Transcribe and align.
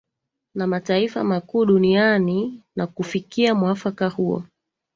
na 0.55 0.67
mataifa 0.67 1.23
makuu 1.23 1.65
duniani 1.65 2.63
na 2.75 2.87
kufikia 2.87 3.55
mwafaka 3.55 4.09
huo 4.09 4.43